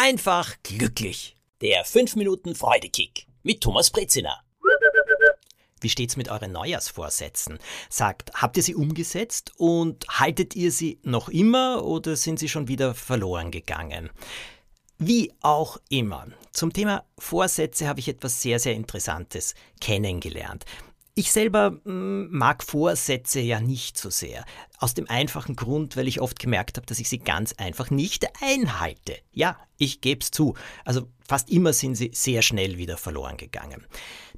[0.00, 1.36] einfach glücklich.
[1.60, 4.40] Der 5 Minuten Freudekick mit Thomas Brezina.
[5.82, 7.58] Wie steht's mit euren Neujahrsvorsätzen?
[7.90, 12.66] Sagt, habt ihr sie umgesetzt und haltet ihr sie noch immer oder sind sie schon
[12.66, 14.08] wieder verloren gegangen?
[14.96, 16.28] Wie auch immer.
[16.50, 20.64] Zum Thema Vorsätze habe ich etwas sehr, sehr Interessantes kennengelernt.
[21.20, 24.42] Ich selber mm, mag Vorsätze ja nicht so sehr.
[24.78, 28.26] Aus dem einfachen Grund, weil ich oft gemerkt habe, dass ich sie ganz einfach nicht
[28.40, 29.18] einhalte.
[29.30, 30.54] Ja, ich gebe es zu.
[30.82, 33.86] Also fast immer sind sie sehr schnell wieder verloren gegangen.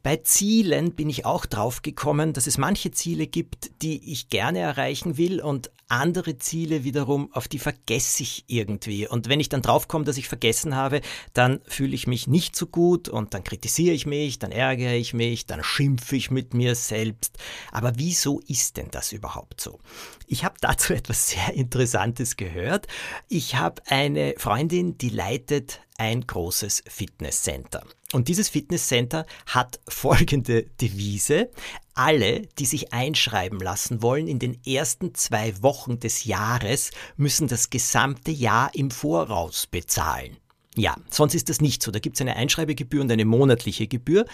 [0.03, 4.59] Bei Zielen bin ich auch drauf gekommen, dass es manche Ziele gibt, die ich gerne
[4.59, 9.07] erreichen will und andere Ziele wiederum, auf die vergesse ich irgendwie.
[9.07, 11.03] Und wenn ich dann draufkomme, dass ich vergessen habe,
[11.35, 15.13] dann fühle ich mich nicht so gut und dann kritisiere ich mich, dann ärgere ich
[15.13, 17.37] mich, dann schimpfe ich mit mir selbst.
[17.71, 19.81] Aber wieso ist denn das überhaupt so?
[20.27, 22.87] Ich habe dazu etwas sehr Interessantes gehört.
[23.29, 27.85] Ich habe eine Freundin, die leitet ein großes Fitnesscenter.
[28.13, 31.51] Und dieses Fitnesscenter hat folgende Devise.
[31.95, 37.71] Alle, die sich einschreiben lassen wollen in den ersten zwei Wochen des Jahres, müssen das
[37.71, 40.37] gesamte Jahr im Voraus bezahlen.
[40.75, 41.91] Ja, sonst ist das nicht so.
[41.91, 44.25] Da gibt es eine Einschreibegebühr und eine monatliche Gebühr.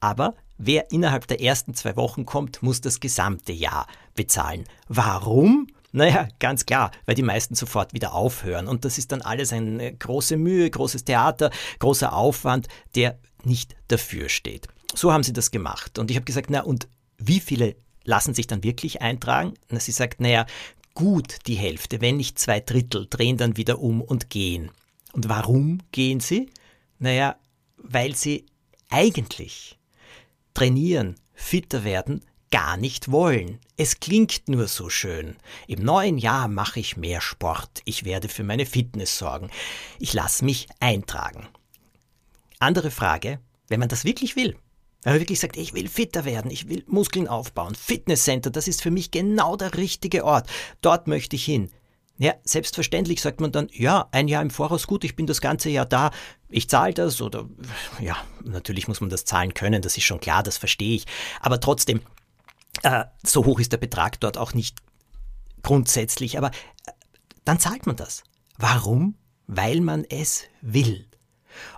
[0.00, 4.64] Aber wer innerhalb der ersten zwei Wochen kommt, muss das gesamte Jahr bezahlen.
[4.88, 5.68] Warum?
[5.94, 8.66] Naja, ganz klar, weil die meisten sofort wieder aufhören.
[8.66, 14.28] Und das ist dann alles eine große Mühe, großes Theater, großer Aufwand, der nicht dafür
[14.28, 14.66] steht.
[14.92, 16.00] So haben sie das gemacht.
[16.00, 19.54] Und ich habe gesagt, na und wie viele lassen sich dann wirklich eintragen?
[19.68, 20.46] Na, sie sagt, naja,
[20.94, 24.72] gut die Hälfte, wenn nicht zwei Drittel, drehen dann wieder um und gehen.
[25.12, 26.50] Und warum gehen sie?
[26.98, 27.36] Naja,
[27.76, 28.46] weil sie
[28.90, 29.78] eigentlich
[30.54, 33.58] trainieren, fitter werden, gar nicht wollen.
[33.76, 35.34] Es klingt nur so schön.
[35.66, 37.82] Im neuen Jahr mache ich mehr Sport.
[37.84, 39.50] Ich werde für meine Fitness sorgen.
[39.98, 41.48] Ich lasse mich eintragen.
[42.60, 44.56] Andere Frage, wenn man das wirklich will.
[45.02, 48.82] Wenn man wirklich sagt, ich will fitter werden, ich will Muskeln aufbauen, Fitnesscenter, das ist
[48.82, 50.48] für mich genau der richtige Ort.
[50.80, 51.72] Dort möchte ich hin.
[52.18, 55.70] Ja, selbstverständlich sagt man dann, ja, ein Jahr im Voraus, gut, ich bin das ganze
[55.70, 56.12] Jahr da,
[56.48, 57.48] ich zahle das oder
[57.98, 61.06] ja, natürlich muss man das zahlen können, das ist schon klar, das verstehe ich.
[61.40, 62.00] Aber trotzdem,
[62.84, 64.78] äh, so hoch ist der Betrag dort auch nicht
[65.62, 66.92] grundsätzlich, aber äh,
[67.44, 68.22] dann zahlt man das.
[68.56, 69.16] Warum?
[69.46, 71.06] Weil man es will.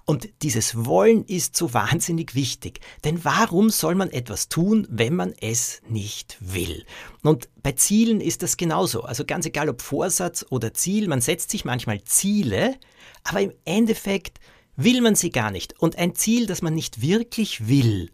[0.04, 2.80] Und dieses Wollen ist so wahnsinnig wichtig.
[3.04, 6.84] Denn warum soll man etwas tun, wenn man es nicht will?
[7.22, 9.02] Und bei Zielen ist das genauso.
[9.02, 12.76] Also ganz egal ob Vorsatz oder Ziel, man setzt sich manchmal Ziele,
[13.24, 14.38] aber im Endeffekt
[14.76, 15.78] will man sie gar nicht.
[15.80, 18.10] Und ein Ziel, das man nicht wirklich will,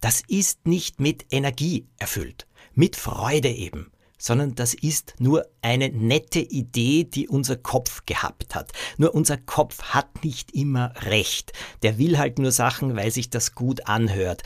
[0.00, 6.40] das ist nicht mit Energie erfüllt, mit Freude eben, sondern das ist nur eine nette
[6.40, 8.72] Idee, die unser Kopf gehabt hat.
[8.96, 11.52] Nur unser Kopf hat nicht immer recht.
[11.82, 14.42] Der will halt nur Sachen, weil sich das gut anhört.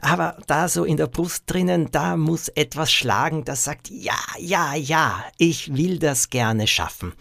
[0.00, 4.74] Aber da so in der Brust drinnen, da muss etwas schlagen, das sagt, ja, ja,
[4.74, 7.12] ja, ich will das gerne schaffen.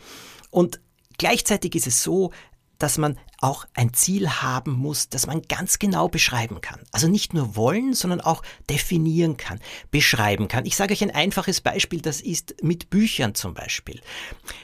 [0.50, 0.80] Und
[1.20, 2.31] Gleichzeitig ist es so,
[2.80, 6.81] dass man auch ein Ziel haben muss, das man ganz genau beschreiben kann.
[6.91, 9.59] Also nicht nur wollen, sondern auch definieren kann,
[9.91, 10.66] beschreiben kann.
[10.66, 14.01] Ich sage euch ein einfaches Beispiel, das ist mit Büchern zum Beispiel.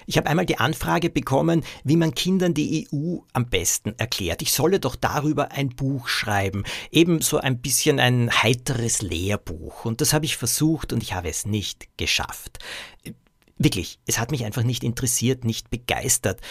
[0.05, 4.41] Ich habe einmal die Anfrage bekommen, wie man Kindern die EU am besten erklärt.
[4.41, 9.85] Ich solle doch darüber ein Buch schreiben, eben so ein bisschen ein heiteres Lehrbuch.
[9.85, 12.59] Und das habe ich versucht und ich habe es nicht geschafft.
[13.57, 16.41] Wirklich, es hat mich einfach nicht interessiert, nicht begeistert.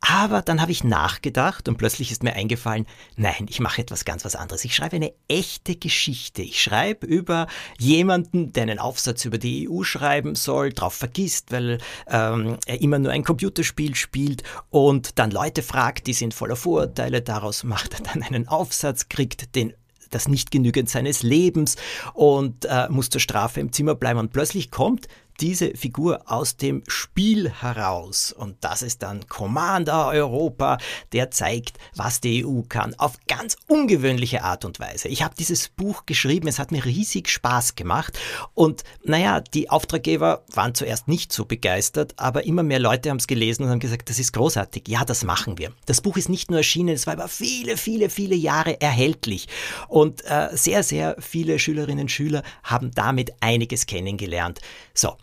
[0.00, 4.24] Aber dann habe ich nachgedacht und plötzlich ist mir eingefallen, nein, ich mache etwas ganz
[4.24, 4.64] was anderes.
[4.64, 6.42] Ich schreibe eine echte Geschichte.
[6.42, 7.46] Ich schreibe über
[7.78, 11.78] jemanden, der einen Aufsatz über die EU schreiben soll, drauf vergisst, weil
[12.08, 17.20] ähm, er immer nur ein Computerspiel spielt und dann Leute fragt, die sind voller Vorurteile,
[17.20, 19.74] daraus macht er dann einen Aufsatz, kriegt den
[20.08, 21.76] das nicht genügend seines Lebens
[22.14, 24.18] und äh, muss zur Strafe im Zimmer bleiben.
[24.18, 25.06] Und plötzlich kommt
[25.40, 28.32] diese Figur aus dem Spiel heraus.
[28.32, 30.78] Und das ist dann Commander Europa,
[31.12, 35.08] der zeigt, was die EU kann, auf ganz ungewöhnliche Art und Weise.
[35.08, 38.18] Ich habe dieses Buch geschrieben, es hat mir riesig Spaß gemacht.
[38.54, 43.26] Und naja, die Auftraggeber waren zuerst nicht so begeistert, aber immer mehr Leute haben es
[43.26, 44.88] gelesen und haben gesagt, das ist großartig.
[44.88, 45.72] Ja, das machen wir.
[45.86, 49.48] Das Buch ist nicht nur erschienen, es war über viele, viele, viele Jahre erhältlich.
[49.88, 54.60] Und äh, sehr, sehr viele Schülerinnen und Schüler haben damit einiges kennengelernt.
[54.94, 55.16] So,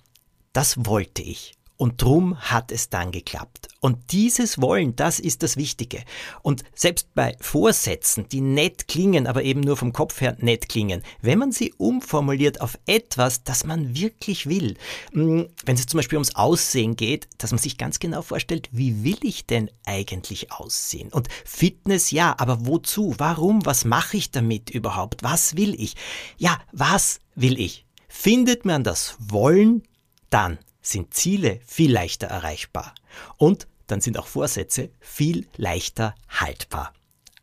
[0.57, 1.54] das wollte ich.
[1.75, 3.68] Und drum hat es dann geklappt.
[3.80, 6.04] Und dieses Wollen, das ist das Wichtige.
[6.42, 11.04] Und selbst bei Vorsätzen, die nett klingen, aber eben nur vom Kopf her nett klingen,
[11.21, 14.77] wenn man sie umformuliert auf etwas, das man wirklich will,
[15.12, 19.03] hm, wenn es zum Beispiel ums Aussehen geht, dass man sich ganz genau vorstellt, wie
[19.03, 21.10] will ich denn eigentlich aussehen?
[21.13, 23.13] Und Fitness, ja, aber wozu?
[23.19, 23.63] Warum?
[23.68, 25.21] Was mache ich damit überhaupt?
[25.21, 25.94] Was will ich?
[26.39, 27.86] Ja, was will ich?
[28.07, 29.83] Findet man das Wollen,
[30.29, 32.94] dann sind Ziele viel leichter erreichbar
[33.38, 36.94] und dann sind auch Vorsätze viel leichter haltbar.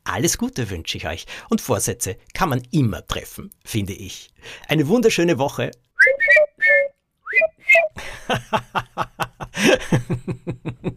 [0.04, 4.30] Alles Gute wünsche ich euch und Vorsätze kann man immer treffen, finde ich.
[4.68, 5.70] Eine wunderschöne Woche.